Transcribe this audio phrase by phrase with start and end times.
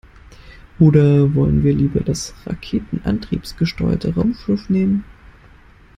[0.79, 5.03] Oder wollen wir lieber das raketenantriebgesteuerte Raumschiff nehmen?